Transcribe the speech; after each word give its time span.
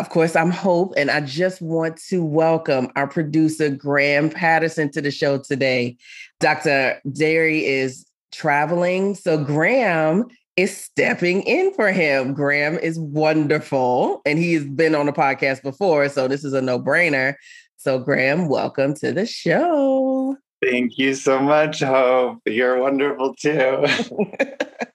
Of 0.00 0.08
course, 0.08 0.34
I'm 0.34 0.50
Hope, 0.50 0.94
and 0.96 1.10
I 1.10 1.20
just 1.20 1.60
want 1.60 1.98
to 2.08 2.24
welcome 2.24 2.88
our 2.96 3.06
producer, 3.06 3.68
Graham 3.68 4.30
Patterson, 4.30 4.90
to 4.92 5.02
the 5.02 5.10
show 5.10 5.36
today. 5.36 5.98
Dr. 6.40 6.98
Dery 7.06 7.64
is 7.64 8.06
traveling, 8.32 9.14
so 9.14 9.36
Graham 9.36 10.24
is 10.56 10.74
stepping 10.74 11.42
in 11.42 11.74
for 11.74 11.92
him. 11.92 12.32
Graham 12.32 12.78
is 12.78 12.98
wonderful, 12.98 14.22
and 14.24 14.38
he's 14.38 14.64
been 14.64 14.94
on 14.94 15.04
the 15.04 15.12
podcast 15.12 15.62
before, 15.62 16.08
so 16.08 16.26
this 16.26 16.44
is 16.44 16.54
a 16.54 16.62
no 16.62 16.80
brainer. 16.80 17.34
So, 17.76 17.98
Graham, 17.98 18.48
welcome 18.48 18.94
to 18.94 19.12
the 19.12 19.26
show. 19.26 20.34
Thank 20.64 20.96
you 20.96 21.14
so 21.14 21.40
much, 21.40 21.80
Hope. 21.80 22.38
You're 22.46 22.80
wonderful 22.80 23.34
too. 23.34 23.84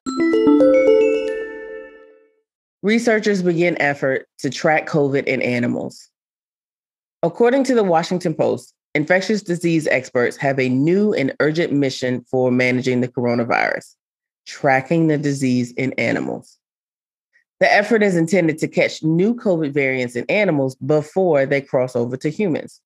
Researchers 2.86 3.42
begin 3.42 3.82
effort 3.82 4.28
to 4.38 4.52
track 4.52 4.86
COVID 4.88 5.24
in 5.24 5.42
animals. 5.42 6.08
According 7.24 7.64
to 7.64 7.74
the 7.74 7.84
Washington 7.84 8.36
Post, 8.36 8.76
infectious 8.94 9.42
disease 9.42 9.88
experts 9.88 10.38
have 10.38 10.60
a 10.60 10.70
new 10.70 11.12
and 11.12 11.34
urgent 11.40 11.74
mission 11.74 12.24
for 12.30 12.52
managing 12.52 13.02
the 13.02 13.08
coronavirus 13.08 13.96
tracking 14.46 15.08
the 15.08 15.18
disease 15.18 15.72
in 15.72 15.94
animals. 15.94 16.60
The 17.60 17.74
effort 17.74 18.04
is 18.04 18.16
intended 18.16 18.60
to 18.60 18.68
catch 18.68 19.02
new 19.02 19.34
COVID 19.34 19.74
variants 19.74 20.16
in 20.16 20.24
animals 20.30 20.76
before 20.76 21.48
they 21.48 21.62
cross 21.62 21.96
over 21.96 22.16
to 22.18 22.30
humans. 22.30 22.82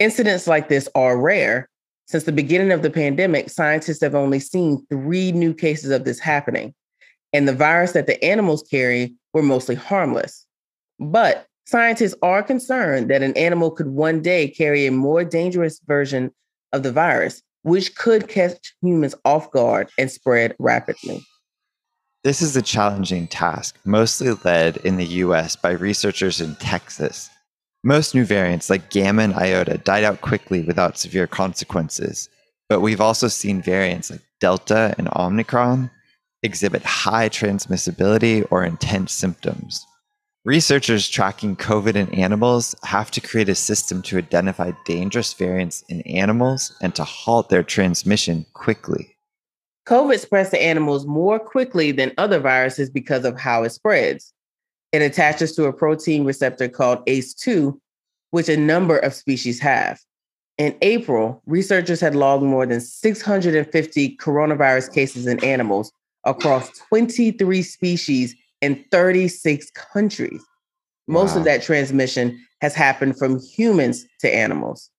Incidents 0.00 0.48
like 0.48 0.68
this 0.68 0.88
are 0.96 1.16
rare. 1.16 1.68
Since 2.08 2.24
the 2.24 2.32
beginning 2.32 2.72
of 2.72 2.82
the 2.82 2.90
pandemic, 2.90 3.50
scientists 3.50 4.00
have 4.00 4.16
only 4.16 4.40
seen 4.40 4.84
three 4.90 5.30
new 5.30 5.54
cases 5.54 5.92
of 5.92 6.02
this 6.02 6.18
happening, 6.18 6.74
and 7.32 7.46
the 7.46 7.54
virus 7.54 7.92
that 7.92 8.08
the 8.08 8.24
animals 8.24 8.66
carry 8.68 9.14
were 9.32 9.42
mostly 9.42 9.74
harmless. 9.74 10.46
But 10.98 11.46
scientists 11.66 12.14
are 12.22 12.42
concerned 12.42 13.10
that 13.10 13.22
an 13.22 13.36
animal 13.36 13.70
could 13.70 13.88
one 13.88 14.22
day 14.22 14.48
carry 14.48 14.86
a 14.86 14.92
more 14.92 15.24
dangerous 15.24 15.80
version 15.86 16.32
of 16.72 16.82
the 16.82 16.92
virus, 16.92 17.42
which 17.62 17.96
could 17.96 18.28
catch 18.28 18.74
humans 18.82 19.14
off 19.24 19.50
guard 19.50 19.88
and 19.98 20.10
spread 20.10 20.54
rapidly. 20.58 21.24
This 22.24 22.42
is 22.42 22.56
a 22.56 22.62
challenging 22.62 23.28
task, 23.28 23.76
mostly 23.84 24.32
led 24.44 24.78
in 24.78 24.96
the 24.96 25.06
US 25.06 25.56
by 25.56 25.70
researchers 25.70 26.40
in 26.40 26.56
Texas. 26.56 27.30
Most 27.84 28.14
new 28.14 28.24
variants, 28.24 28.68
like 28.68 28.90
Gamma 28.90 29.22
and 29.22 29.34
Iota, 29.34 29.78
died 29.78 30.04
out 30.04 30.20
quickly 30.20 30.62
without 30.62 30.98
severe 30.98 31.28
consequences. 31.28 32.28
But 32.68 32.80
we've 32.80 33.00
also 33.00 33.28
seen 33.28 33.62
variants 33.62 34.10
like 34.10 34.20
Delta 34.40 34.94
and 34.98 35.08
Omicron 35.14 35.90
exhibit 36.42 36.82
high 36.84 37.28
transmissibility 37.28 38.46
or 38.50 38.64
intense 38.64 39.12
symptoms. 39.12 39.84
Researchers 40.44 41.08
tracking 41.08 41.56
COVID 41.56 41.94
in 41.94 42.08
animals 42.14 42.74
have 42.84 43.10
to 43.10 43.20
create 43.20 43.48
a 43.48 43.54
system 43.54 44.00
to 44.02 44.18
identify 44.18 44.72
dangerous 44.86 45.34
variants 45.34 45.82
in 45.88 46.00
animals 46.02 46.74
and 46.80 46.94
to 46.94 47.04
halt 47.04 47.50
their 47.50 47.62
transmission 47.62 48.46
quickly. 48.54 49.16
COVID 49.86 50.18
spreads 50.18 50.50
to 50.50 50.62
animals 50.62 51.06
more 51.06 51.38
quickly 51.38 51.92
than 51.92 52.12
other 52.18 52.38
viruses 52.38 52.88
because 52.88 53.24
of 53.24 53.38
how 53.38 53.64
it 53.64 53.70
spreads. 53.70 54.32
It 54.92 55.02
attaches 55.02 55.54
to 55.56 55.64
a 55.64 55.72
protein 55.72 56.24
receptor 56.24 56.68
called 56.68 57.04
ACE2, 57.06 57.78
which 58.30 58.48
a 58.48 58.56
number 58.56 58.98
of 58.98 59.14
species 59.14 59.60
have. 59.60 59.98
In 60.56 60.76
April, 60.82 61.42
researchers 61.46 62.00
had 62.00 62.14
logged 62.14 62.44
more 62.44 62.66
than 62.66 62.80
650 62.80 64.16
coronavirus 64.16 64.92
cases 64.94 65.26
in 65.26 65.42
animals 65.44 65.92
across 66.28 66.70
23 66.88 67.62
species 67.62 68.34
in 68.60 68.84
36 68.90 69.70
countries. 69.70 70.42
Most 71.06 71.32
Wow. 71.32 71.38
of 71.38 71.44
that 71.44 71.62
transmission 71.62 72.38
has 72.60 72.74
happened 72.74 73.18
from 73.18 73.40
humans 73.40 74.04
to 74.20 74.34
animals. 74.34 74.90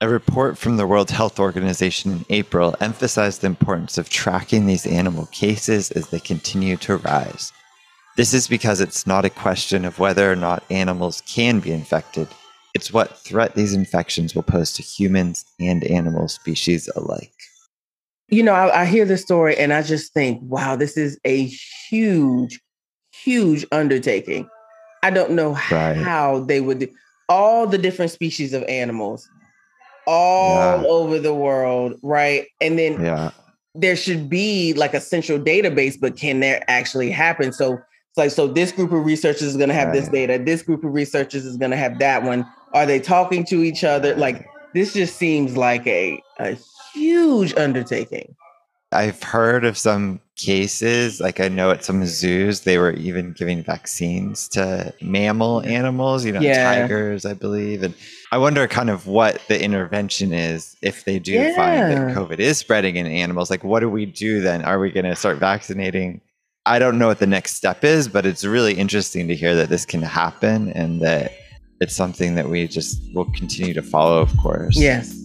A 0.00 0.08
report 0.08 0.58
from 0.58 0.78
the 0.78 0.86
World 0.86 1.10
Health 1.10 1.38
Organization 1.38 2.12
in 2.12 2.24
April 2.30 2.74
emphasized 2.80 3.40
the 3.40 3.46
importance 3.46 3.98
of 3.98 4.08
tracking 4.08 4.66
these 4.66 4.86
animal 4.86 5.26
cases 5.26 5.90
as 5.92 6.08
they 6.08 6.18
continue 6.18 6.76
to 6.78 6.96
rise. 6.96 7.52
This 8.16 8.34
is 8.34 8.48
because 8.48 8.80
it's 8.80 9.06
not 9.06 9.24
a 9.24 9.30
question 9.30 9.84
of 9.84 9.98
whether 9.98 10.30
or 10.30 10.36
not 10.36 10.64
animals 10.70 11.22
can 11.26 11.60
be 11.60 11.70
infected, 11.70 12.28
it's 12.74 12.92
what 12.92 13.18
threat 13.18 13.54
these 13.54 13.74
infections 13.74 14.34
will 14.34 14.42
pose 14.42 14.72
to 14.72 14.82
humans 14.82 15.44
and 15.60 15.84
animal 15.84 16.28
species 16.28 16.88
alike. 16.96 17.32
You 18.32 18.42
know, 18.42 18.54
I, 18.54 18.80
I 18.80 18.84
hear 18.86 19.04
this 19.04 19.20
story 19.20 19.54
and 19.58 19.74
I 19.74 19.82
just 19.82 20.14
think, 20.14 20.40
wow, 20.42 20.74
this 20.74 20.96
is 20.96 21.20
a 21.26 21.44
huge, 21.90 22.58
huge 23.12 23.66
undertaking. 23.72 24.48
I 25.02 25.10
don't 25.10 25.32
know 25.32 25.50
Right. 25.70 25.98
how 25.98 26.40
they 26.40 26.62
would 26.62 26.78
do 26.78 26.88
all 27.28 27.66
the 27.66 27.76
different 27.76 28.10
species 28.10 28.54
of 28.54 28.62
animals 28.64 29.28
all 30.06 30.80
Yeah. 30.82 30.88
over 30.88 31.18
the 31.18 31.34
world, 31.34 31.98
right? 32.02 32.46
And 32.62 32.78
then 32.78 32.98
Yeah. 33.02 33.32
there 33.74 33.96
should 33.96 34.30
be 34.30 34.72
like 34.72 34.94
a 34.94 35.00
central 35.00 35.38
database, 35.38 36.00
but 36.00 36.16
can 36.16 36.40
that 36.40 36.64
actually 36.68 37.10
happen? 37.10 37.52
So 37.52 37.74
it's 37.74 38.16
like, 38.16 38.30
so 38.30 38.46
this 38.46 38.72
group 38.72 38.92
of 38.92 39.04
researchers 39.04 39.42
is 39.42 39.58
going 39.58 39.68
to 39.68 39.74
have 39.74 39.92
this 39.92 40.08
data. 40.08 40.38
This 40.42 40.62
group 40.62 40.84
of 40.84 40.94
researchers 40.94 41.44
is 41.44 41.58
going 41.58 41.70
to 41.70 41.76
have 41.76 41.98
that 41.98 42.22
one. 42.22 42.46
Are 42.72 42.86
they 42.86 42.98
talking 42.98 43.44
to 43.46 43.62
each 43.62 43.84
other? 43.84 44.16
Like 44.16 44.46
this 44.72 44.94
just 44.94 45.16
seems 45.16 45.54
like 45.54 45.86
a 45.86 46.18
a 46.40 46.56
huge 46.92 47.54
undertaking. 47.56 48.34
I've 48.94 49.22
heard 49.22 49.64
of 49.64 49.78
some 49.78 50.20
cases, 50.36 51.18
like 51.18 51.40
I 51.40 51.48
know 51.48 51.70
at 51.70 51.82
some 51.82 52.04
zoos, 52.04 52.60
they 52.60 52.76
were 52.76 52.92
even 52.92 53.32
giving 53.32 53.62
vaccines 53.64 54.48
to 54.50 54.92
mammal 55.00 55.62
animals, 55.62 56.26
you 56.26 56.32
know, 56.32 56.40
Yeah. 56.40 56.80
tigers, 56.80 57.24
I 57.24 57.32
believe. 57.32 57.82
And 57.82 57.94
I 58.32 58.38
wonder 58.38 58.66
kind 58.68 58.90
of 58.90 59.06
what 59.06 59.40
the 59.48 59.62
intervention 59.62 60.34
is 60.34 60.76
if 60.82 61.04
they 61.06 61.18
do 61.18 61.54
find 61.54 61.80
that 61.90 62.14
COVID 62.14 62.38
is 62.38 62.58
spreading 62.58 62.96
in 62.96 63.06
animals. 63.06 63.50
Like, 63.50 63.64
what 63.64 63.80
do 63.80 63.88
we 63.88 64.04
do 64.04 64.42
then? 64.42 64.62
Are 64.62 64.78
we 64.78 64.90
going 64.90 65.06
to 65.06 65.16
start 65.16 65.38
vaccinating? 65.38 66.20
I 66.66 66.78
don't 66.78 66.98
know 66.98 67.06
what 67.08 67.18
the 67.18 67.26
next 67.26 67.54
step 67.54 67.84
is, 67.84 68.08
but 68.08 68.26
it's 68.26 68.44
really 68.44 68.74
interesting 68.74 69.26
to 69.28 69.34
hear 69.34 69.54
that 69.54 69.70
this 69.70 69.86
can 69.86 70.02
happen 70.02 70.68
and 70.72 71.00
that 71.00 71.32
it's 71.80 71.96
something 71.96 72.34
that 72.34 72.48
we 72.50 72.68
just 72.68 73.00
will 73.14 73.24
continue 73.32 73.72
to 73.74 73.82
follow, 73.82 74.18
of 74.20 74.36
course. 74.36 74.76
Yes. 74.78 75.18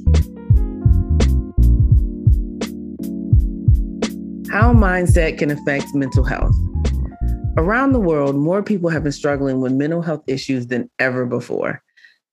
How 4.58 4.74
mindset 4.74 5.38
can 5.38 5.52
affect 5.52 5.94
mental 5.94 6.24
health. 6.24 6.56
Around 7.58 7.92
the 7.92 8.00
world, 8.00 8.36
more 8.36 8.64
people 8.64 8.90
have 8.90 9.04
been 9.04 9.12
struggling 9.12 9.62
with 9.62 9.72
mental 9.72 10.02
health 10.02 10.24
issues 10.26 10.66
than 10.66 10.90
ever 10.98 11.28
before. 11.28 11.84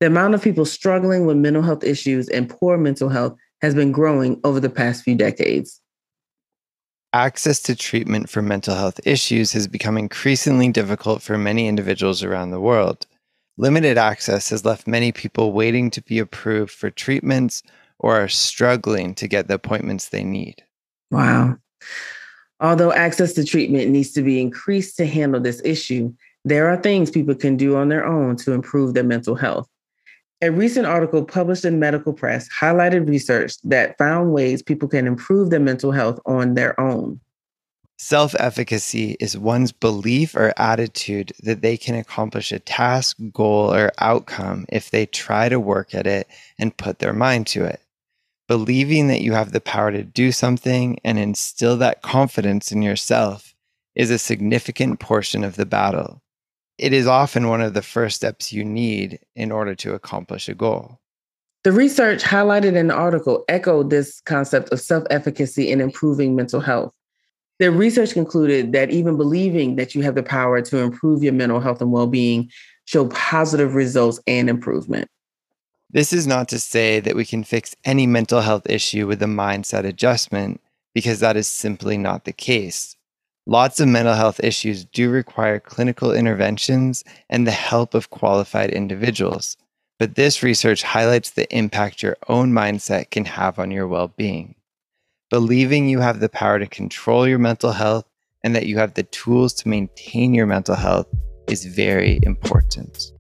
The 0.01 0.07
amount 0.07 0.33
of 0.33 0.41
people 0.41 0.65
struggling 0.65 1.27
with 1.27 1.37
mental 1.37 1.61
health 1.61 1.85
issues 1.85 2.31
and 2.31 2.49
poor 2.49 2.79
mental 2.79 3.11
health 3.11 3.37
has 3.61 3.75
been 3.75 3.93
growing 3.93 4.41
over 4.43 4.59
the 4.59 4.71
past 4.71 5.05
few 5.05 5.15
decades. 5.15 5.83
Access 7.13 7.61
to 7.65 7.77
treatment 7.77 8.31
for 8.31 8.41
mental 8.41 8.75
health 8.75 9.01
issues 9.05 9.53
has 9.53 9.69
become 9.69 9.99
increasingly 9.99 10.71
difficult 10.71 11.21
for 11.21 11.37
many 11.37 11.69
individuals 11.69 12.23
around 12.23 12.53
the 12.53 12.59
world. 12.61 13.07
Limited 13.59 13.99
access 13.99 14.49
has 14.49 14.65
left 14.65 14.87
many 14.87 15.13
people 15.13 15.53
waiting 15.53 15.91
to 15.91 16.01
be 16.01 16.21
approved 16.21 16.73
for 16.73 16.89
treatments 16.89 17.63
or 17.99 18.19
are 18.19 18.29
struggling 18.29 19.15
to 19.17 19.29
get 19.29 19.47
the 19.47 19.57
appointments 19.57 20.09
they 20.09 20.25
need. 20.25 20.65
Wow. 21.11 21.59
Although 22.61 22.93
access 22.93 23.33
to 23.35 23.45
treatment 23.45 23.91
needs 23.91 24.13
to 24.13 24.23
be 24.23 24.41
increased 24.41 24.97
to 24.97 25.07
handle 25.07 25.41
this 25.41 25.61
issue, 25.65 26.13
there 26.45 26.69
are 26.69 26.77
things 26.77 27.11
people 27.11 27.35
can 27.35 27.57
do 27.57 27.77
on 27.77 27.89
their 27.89 28.07
own 28.07 28.37
to 28.37 28.53
improve 28.53 28.95
their 28.95 29.05
mental 29.05 29.35
health. 29.35 29.69
A 30.43 30.51
recent 30.51 30.87
article 30.87 31.25
published 31.25 31.65
in 31.65 31.79
Medical 31.79 32.13
Press 32.13 32.49
highlighted 32.49 33.09
research 33.09 33.61
that 33.63 33.97
found 33.97 34.33
ways 34.33 34.63
people 34.63 34.89
can 34.89 35.07
improve 35.07 35.51
their 35.51 35.61
mental 35.61 35.91
health 35.91 36.21
on 36.27 36.55
their 36.55 36.79
own. 36.79 37.21
Self 37.97 38.35
efficacy 38.39 39.17
is 39.21 39.39
one's 39.39 39.73
belief 39.73 40.35
or 40.35 40.53
attitude 40.57 41.33
that 41.43 41.63
they 41.63 41.77
can 41.77 41.95
accomplish 41.95 42.51
a 42.53 42.59
task, 42.59 43.17
goal, 43.33 43.73
or 43.73 43.93
outcome 43.99 44.67
if 44.69 44.91
they 44.91 45.07
try 45.07 45.49
to 45.49 45.61
work 45.61 45.95
at 45.95 46.07
it 46.07 46.29
and 46.59 46.77
put 46.77 46.99
their 46.99 47.13
mind 47.13 47.47
to 47.49 47.65
it. 47.65 47.81
Believing 48.47 49.09
that 49.09 49.23
you 49.23 49.33
have 49.33 49.53
the 49.53 49.61
power 49.61 49.91
to 49.91 50.03
do 50.03 50.31
something 50.31 50.99
and 51.03 51.19
instill 51.19 51.79
that 51.79 52.03
confidence 52.03 52.71
in 52.71 52.83
yourself 52.83 53.55
is 53.95 54.11
a 54.11 54.19
significant 54.19 55.01
portion 55.01 55.43
of 55.45 55.57
the 55.57 55.65
battle. 55.65 56.21
It 56.77 56.93
is 56.93 57.07
often 57.07 57.49
one 57.49 57.63
of 57.63 57.73
the 57.73 57.83
first 57.83 58.17
steps 58.17 58.53
you 58.53 58.65
need 58.65 59.19
in 59.35 59.51
order 59.51 59.75
to 59.77 59.95
accomplish 59.95 60.49
a 60.49 60.55
goal. 60.55 61.01
The 61.63 61.73
research 61.73 62.23
highlighted 62.23 62.77
in 62.77 62.89
the 62.89 62.95
article 62.95 63.45
echoed 63.49 63.89
this 63.89 64.21
concept 64.21 64.71
of 64.71 64.81
self 64.81 65.05
efficacy 65.09 65.71
in 65.71 65.81
improving 65.81 66.37
mental 66.37 66.61
health. 66.61 66.93
The 67.59 67.71
research 67.71 68.13
concluded 68.13 68.73
that 68.73 68.91
even 68.91 69.17
believing 69.17 69.77
that 69.77 69.95
you 69.95 70.03
have 70.03 70.17
the 70.17 70.23
power 70.23 70.61
to 70.61 70.79
improve 70.79 71.23
your 71.23 71.33
mental 71.33 71.61
health 71.61 71.81
and 71.81 71.93
well 71.93 72.09
being 72.09 72.51
show 72.85 73.07
positive 73.09 73.75
results 73.75 74.21
and 74.27 74.51
improvement. 74.51 75.09
This 75.95 76.13
is 76.13 76.27
not 76.27 76.49
to 76.49 76.59
say 76.59 77.01
that 77.01 77.17
we 77.17 77.25
can 77.25 77.45
fix 77.45 77.75
any 77.85 78.07
mental 78.07 78.43
health 78.43 78.69
issue 78.69 79.07
with 79.07 79.23
a 79.23 79.27
mindset 79.27 79.85
adjustment, 79.85 80.61
because 80.95 81.21
that 81.21 81.37
is 81.37 81.49
simply 81.49 81.97
not 81.97 82.25
the 82.25 82.33
case. 82.33 82.97
Lots 83.47 83.81
of 83.81 83.89
mental 83.89 84.15
health 84.15 84.41
issues 84.43 84.85
do 84.85 85.09
require 85.09 85.61
clinical 85.61 86.13
interventions 86.13 87.05
and 87.31 87.47
the 87.47 87.53
help 87.53 87.95
of 87.95 88.11
qualified 88.11 88.71
individuals, 88.71 89.57
but 89.99 90.17
this 90.17 90.43
research 90.43 90.83
highlights 90.83 91.31
the 91.31 91.51
impact 91.57 92.03
your 92.03 92.17
own 92.29 92.53
mindset 92.53 93.11
can 93.11 93.25
have 93.25 93.59
on 93.59 93.71
your 93.71 93.89
well 93.89 94.09
being 94.09 94.57
believing 95.31 95.89
you 95.89 96.01
have 96.01 96.21
the 96.21 96.29
power 96.29 96.61
to 96.61 96.67
control 96.67 97.27
your 97.27 97.41
mental 97.41 97.73
health 97.73 98.05
and 98.45 98.55
that 98.55 98.67
you 98.67 98.79
have 98.79 98.95
the 98.95 99.03
tools 99.05 99.53
to 99.53 99.69
maintain 99.69 100.35
your 100.35 100.47
mental 100.47 100.77
health 100.77 101.09
is 101.49 101.65
very 101.65 102.21
important. 102.23 103.14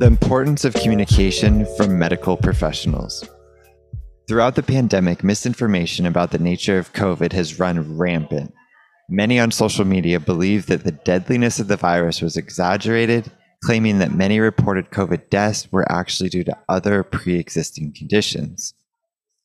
The 0.00 0.06
importance 0.06 0.64
of 0.64 0.72
communication 0.72 1.66
from 1.76 1.98
medical 1.98 2.34
professionals. 2.34 3.22
Throughout 4.26 4.54
the 4.54 4.62
pandemic, 4.62 5.22
misinformation 5.22 6.06
about 6.06 6.30
the 6.30 6.38
nature 6.38 6.78
of 6.78 6.94
COVID 6.94 7.34
has 7.34 7.60
run 7.60 7.98
rampant. 7.98 8.54
Many 9.10 9.38
on 9.38 9.50
social 9.50 9.84
media 9.84 10.18
believe 10.18 10.64
that 10.68 10.84
the 10.84 10.92
deadliness 10.92 11.60
of 11.60 11.68
the 11.68 11.76
virus 11.76 12.22
was 12.22 12.38
exaggerated 12.38 13.30
claiming 13.62 13.98
that 13.98 14.14
many 14.14 14.40
reported 14.40 14.88
COVID 14.88 15.28
deaths 15.28 15.70
were 15.70 15.84
actually 15.92 16.30
due 16.30 16.44
to 16.44 16.56
other 16.70 17.02
pre 17.02 17.38
existing 17.38 17.92
conditions. 17.92 18.72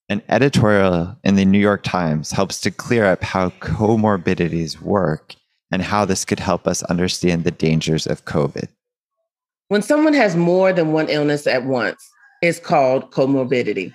An 0.08 0.22
editorial 0.30 1.18
in 1.26 1.36
the 1.36 1.44
New 1.44 1.60
York 1.60 1.84
Times 1.84 2.32
helps 2.32 2.62
to 2.62 2.72
clear 2.72 3.04
up 3.04 3.24
how 3.24 3.50
comorbidities 3.50 4.80
work 4.80 5.36
and 5.70 5.82
how 5.82 6.06
this 6.06 6.24
could 6.24 6.40
help 6.40 6.66
us 6.66 6.82
understand 6.84 7.44
the 7.44 7.52
dangers 7.52 8.08
of 8.08 8.24
COVID. 8.24 8.70
When 9.70 9.82
someone 9.82 10.14
has 10.14 10.36
more 10.36 10.72
than 10.72 10.92
one 10.92 11.10
illness 11.10 11.48
at 11.48 11.66
once, 11.66 12.08
it's 12.44 12.60
called 12.60 13.12
comorbidity. 13.12 13.94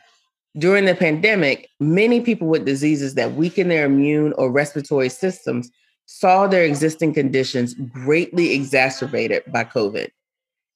During 0.59 0.85
the 0.85 0.97
pandemic, 0.97 1.69
many 1.79 2.21
people 2.21 2.49
with 2.49 2.65
diseases 2.65 3.15
that 3.15 3.35
weaken 3.35 3.69
their 3.69 3.87
immune 3.87 4.33
or 4.33 4.51
respiratory 4.51 5.09
systems 5.09 5.71
saw 6.07 6.49
their 6.49 6.65
existing 6.65 7.15
conditions 7.15 7.75
greatly 7.75 8.53
exacerbated 8.53 9.45
by 9.53 9.63
COVID. 9.63 10.09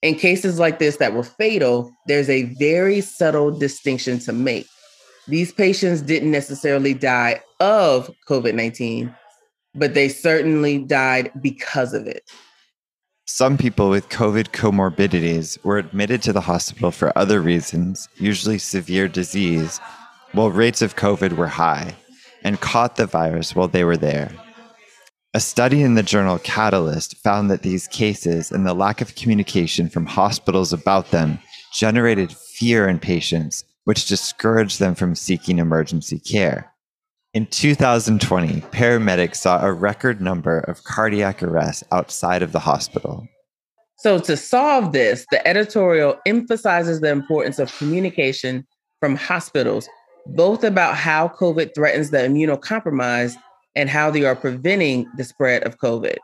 In 0.02 0.14
cases 0.14 0.60
like 0.60 0.78
this 0.78 0.98
that 0.98 1.12
were 1.12 1.24
fatal, 1.24 1.90
there's 2.06 2.30
a 2.30 2.54
very 2.60 3.00
subtle 3.00 3.50
distinction 3.50 4.20
to 4.20 4.32
make. 4.32 4.68
These 5.26 5.50
patients 5.50 6.02
didn't 6.02 6.30
necessarily 6.30 6.94
die 6.94 7.40
of 7.58 8.14
COVID 8.28 8.54
19, 8.54 9.12
but 9.74 9.94
they 9.94 10.08
certainly 10.08 10.78
died 10.78 11.32
because 11.42 11.94
of 11.94 12.06
it. 12.06 12.30
Some 13.26 13.56
people 13.56 13.88
with 13.88 14.10
COVID 14.10 14.50
comorbidities 14.50 15.62
were 15.64 15.78
admitted 15.78 16.20
to 16.22 16.32
the 16.34 16.42
hospital 16.42 16.90
for 16.90 17.16
other 17.16 17.40
reasons, 17.40 18.06
usually 18.16 18.58
severe 18.58 19.08
disease, 19.08 19.80
while 20.32 20.50
rates 20.50 20.82
of 20.82 20.94
COVID 20.96 21.32
were 21.32 21.46
high, 21.48 21.94
and 22.42 22.60
caught 22.60 22.96
the 22.96 23.06
virus 23.06 23.56
while 23.56 23.66
they 23.66 23.82
were 23.82 23.96
there. 23.96 24.30
A 25.32 25.40
study 25.40 25.80
in 25.80 25.94
the 25.94 26.02
journal 26.02 26.38
Catalyst 26.38 27.16
found 27.16 27.50
that 27.50 27.62
these 27.62 27.88
cases 27.88 28.52
and 28.52 28.66
the 28.66 28.74
lack 28.74 29.00
of 29.00 29.14
communication 29.14 29.88
from 29.88 30.04
hospitals 30.04 30.74
about 30.74 31.10
them 31.10 31.38
generated 31.72 32.30
fear 32.30 32.86
in 32.86 32.98
patients, 32.98 33.64
which 33.84 34.06
discouraged 34.06 34.80
them 34.80 34.94
from 34.94 35.14
seeking 35.14 35.58
emergency 35.58 36.18
care. 36.18 36.73
In 37.34 37.46
2020, 37.46 38.60
paramedics 38.70 39.36
saw 39.38 39.60
a 39.60 39.72
record 39.72 40.20
number 40.20 40.60
of 40.60 40.84
cardiac 40.84 41.42
arrests 41.42 41.82
outside 41.90 42.44
of 42.44 42.52
the 42.52 42.60
hospital. 42.60 43.26
So, 43.96 44.20
to 44.20 44.36
solve 44.36 44.92
this, 44.92 45.26
the 45.32 45.44
editorial 45.44 46.16
emphasizes 46.26 47.00
the 47.00 47.10
importance 47.10 47.58
of 47.58 47.76
communication 47.76 48.64
from 49.00 49.16
hospitals, 49.16 49.88
both 50.26 50.62
about 50.62 50.94
how 50.94 51.26
COVID 51.26 51.74
threatens 51.74 52.10
the 52.10 52.18
immunocompromised 52.18 53.34
and 53.74 53.90
how 53.90 54.12
they 54.12 54.24
are 54.24 54.36
preventing 54.36 55.10
the 55.16 55.24
spread 55.24 55.64
of 55.64 55.78
COVID. 55.78 56.18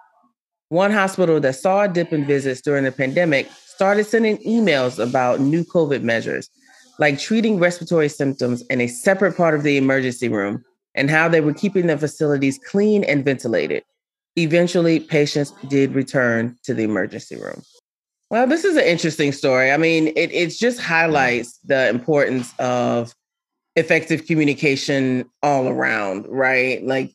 One 0.69 0.93
hospital 0.93 1.41
that 1.41 1.57
saw 1.57 1.83
a 1.83 1.89
dip 1.89 2.13
in 2.13 2.25
visits 2.25 2.61
during 2.61 2.85
the 2.85 2.93
pandemic 2.93 3.51
started 3.67 4.05
sending 4.05 4.37
emails 4.45 5.03
about 5.03 5.41
new 5.41 5.65
COVID 5.65 6.03
measures, 6.03 6.49
like 7.01 7.19
treating 7.19 7.59
respiratory 7.59 8.09
symptoms 8.09 8.63
in 8.71 8.81
a 8.81 8.87
separate 8.87 9.37
part 9.37 9.57
of 9.57 9.65
the 9.65 9.77
emergency 9.77 10.29
room 10.29 10.65
and 10.95 11.11
how 11.11 11.29
they 11.29 11.41
were 11.41 11.55
keeping 11.55 11.87
the 11.87 11.97
facilities 11.97 12.59
clean 12.59 13.05
and 13.05 13.25
ventilated. 13.25 13.85
Eventually, 14.37 15.01
patients 15.01 15.53
did 15.69 15.95
return 15.95 16.57
to 16.65 16.75
the 16.75 16.85
emergency 16.85 17.37
room. 17.37 17.63
Well, 18.31 18.47
this 18.47 18.65
is 18.65 18.77
an 18.77 18.85
interesting 18.85 19.33
story. 19.33 19.73
I 19.73 19.77
mean, 19.77 20.09
it, 20.09 20.31
it 20.33 20.51
just 20.51 20.81
highlights 20.81 21.59
the 21.65 21.89
importance 21.89 22.55
of 22.59 23.13
effective 23.75 24.27
communication 24.27 25.29
all 25.43 25.69
around, 25.69 26.27
right? 26.29 26.85
Like 26.85 27.13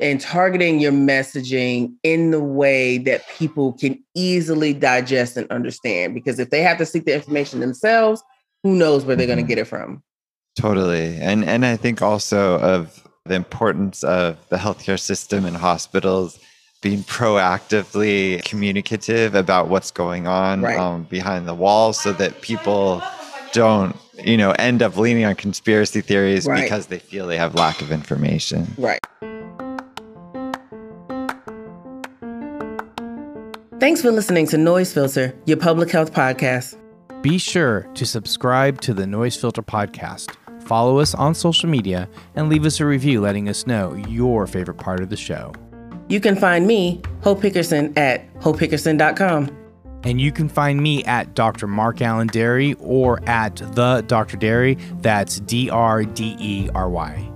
and 0.00 0.20
targeting 0.20 0.78
your 0.78 0.92
messaging 0.92 1.92
in 2.02 2.30
the 2.30 2.42
way 2.42 2.98
that 2.98 3.28
people 3.30 3.72
can 3.72 4.02
easily 4.14 4.72
digest 4.72 5.36
and 5.36 5.50
understand. 5.50 6.14
Because 6.14 6.38
if 6.38 6.50
they 6.50 6.62
have 6.62 6.78
to 6.78 6.86
seek 6.86 7.04
the 7.04 7.14
information 7.14 7.60
themselves, 7.60 8.22
who 8.62 8.74
knows 8.74 9.04
where 9.04 9.16
they're 9.16 9.26
going 9.26 9.38
to 9.38 9.42
mm-hmm. 9.42 9.48
get 9.48 9.58
it 9.58 9.66
from? 9.66 10.02
Totally. 10.56 11.16
And 11.20 11.44
and 11.44 11.64
I 11.64 11.76
think 11.76 12.02
also 12.02 12.58
of 12.58 13.07
the 13.28 13.34
importance 13.34 14.02
of 14.04 14.36
the 14.48 14.56
healthcare 14.56 14.98
system 14.98 15.44
and 15.44 15.56
hospitals 15.56 16.38
being 16.80 17.02
proactively 17.04 18.42
communicative 18.44 19.34
about 19.34 19.68
what's 19.68 19.90
going 19.90 20.26
on 20.26 20.62
right. 20.62 20.78
um, 20.78 21.04
behind 21.04 21.48
the 21.48 21.54
walls 21.54 22.00
so 22.00 22.12
that 22.12 22.40
people 22.40 23.02
don't 23.52 23.96
you 24.22 24.36
know 24.36 24.52
end 24.52 24.82
up 24.82 24.96
leaning 24.96 25.24
on 25.24 25.34
conspiracy 25.34 26.00
theories 26.00 26.46
right. 26.46 26.62
because 26.62 26.86
they 26.86 26.98
feel 26.98 27.26
they 27.26 27.38
have 27.38 27.54
lack 27.54 27.80
of 27.80 27.90
information 27.90 28.66
right 28.78 29.00
Thanks 33.80 34.02
for 34.02 34.10
listening 34.10 34.48
to 34.48 34.58
Noise 34.58 34.92
Filter, 34.92 35.32
your 35.46 35.56
public 35.56 35.88
health 35.92 36.12
podcast. 36.12 36.76
Be 37.22 37.38
sure 37.38 37.88
to 37.94 38.04
subscribe 38.04 38.80
to 38.80 38.92
the 38.92 39.06
Noise 39.06 39.36
Filter 39.36 39.62
podcast, 39.62 40.34
follow 40.68 40.98
us 40.98 41.14
on 41.14 41.34
social 41.34 41.68
media, 41.68 42.08
and 42.36 42.48
leave 42.48 42.66
us 42.66 42.78
a 42.78 42.86
review 42.86 43.20
letting 43.20 43.48
us 43.48 43.66
know 43.66 43.94
your 44.08 44.46
favorite 44.46 44.76
part 44.76 45.00
of 45.00 45.08
the 45.08 45.16
show. 45.16 45.52
You 46.08 46.20
can 46.20 46.36
find 46.36 46.66
me, 46.66 47.02
Hope 47.22 47.40
Hickerson, 47.40 47.96
at 47.96 48.32
hopehickerson.com. 48.40 49.56
And 50.04 50.20
you 50.20 50.30
can 50.30 50.48
find 50.48 50.80
me 50.80 51.02
at 51.04 51.34
Dr. 51.34 51.66
Mark 51.66 52.00
Alain 52.00 52.28
Dery 52.28 52.76
or 52.78 53.20
at 53.28 53.56
the 53.74 54.04
Dr. 54.06 54.36
Dery. 54.36 54.78
That's 55.02 55.40
D 55.40 55.68
R 55.70 56.04
D 56.04 56.36
E 56.38 56.68
R 56.74 56.88
Y. 56.88 57.32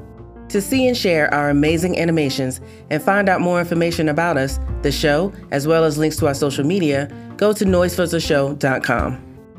To 0.51 0.61
see 0.61 0.87
and 0.87 0.97
share 0.97 1.33
our 1.35 1.51
amazing 1.51 1.99
animations 1.99 2.61
and 2.91 3.03
find 3.03 3.29
out 3.29 3.41
more 3.41 3.59
information 3.59 4.09
about 4.09 4.37
us, 4.37 4.61
the 4.83 4.93
show, 4.93 5.33
as 5.51 5.67
well 5.67 5.83
as 5.85 5.99
links 5.99 6.17
to 6.19 6.27
our 6.27 6.35
social 6.35 6.65
media, 6.65 7.11
go 7.37 7.53
to 7.53 7.65
noisefiltershow.com. 7.65 9.32